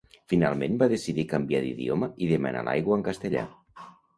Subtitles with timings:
[0.31, 3.45] Finalment va decidir canviar d’idioma i demanar l’aigua en castellà.